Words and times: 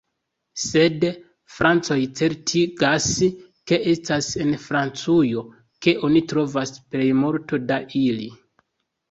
Sed... 0.59 1.03
francoj 1.57 1.97
certigas 2.19 3.09
ke 3.73 3.79
estas 3.93 4.31
en 4.47 4.57
Francujo 4.65 5.45
ke 5.89 5.95
oni 6.09 6.25
trovas 6.33 6.75
plej 6.83 7.13
multo 7.21 7.63
da 7.69 7.81
ili. 8.03 8.29